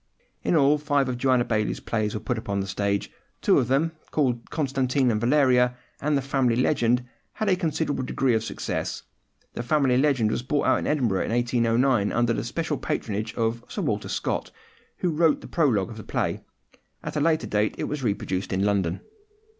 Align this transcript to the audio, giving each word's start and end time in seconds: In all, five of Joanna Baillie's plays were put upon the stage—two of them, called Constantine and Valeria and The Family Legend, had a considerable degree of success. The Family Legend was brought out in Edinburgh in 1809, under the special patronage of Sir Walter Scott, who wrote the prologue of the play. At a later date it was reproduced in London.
In 0.43 0.55
all, 0.55 0.79
five 0.79 1.07
of 1.07 1.19
Joanna 1.19 1.45
Baillie's 1.45 1.79
plays 1.79 2.15
were 2.15 2.19
put 2.19 2.39
upon 2.39 2.59
the 2.59 2.65
stage—two 2.65 3.59
of 3.59 3.67
them, 3.67 3.91
called 4.09 4.49
Constantine 4.49 5.11
and 5.11 5.21
Valeria 5.21 5.75
and 6.01 6.17
The 6.17 6.23
Family 6.23 6.55
Legend, 6.55 7.05
had 7.33 7.47
a 7.47 7.55
considerable 7.55 8.01
degree 8.03 8.33
of 8.33 8.43
success. 8.43 9.03
The 9.53 9.61
Family 9.61 9.99
Legend 9.99 10.31
was 10.31 10.41
brought 10.41 10.65
out 10.65 10.79
in 10.79 10.87
Edinburgh 10.87 11.25
in 11.25 11.31
1809, 11.31 12.11
under 12.11 12.33
the 12.33 12.43
special 12.43 12.79
patronage 12.79 13.35
of 13.35 13.63
Sir 13.67 13.83
Walter 13.83 14.09
Scott, 14.09 14.49
who 14.97 15.11
wrote 15.11 15.41
the 15.41 15.47
prologue 15.47 15.91
of 15.91 15.97
the 15.97 16.03
play. 16.03 16.41
At 17.03 17.15
a 17.15 17.19
later 17.19 17.45
date 17.45 17.75
it 17.77 17.83
was 17.83 18.01
reproduced 18.01 18.51
in 18.51 18.65
London. 18.65 19.01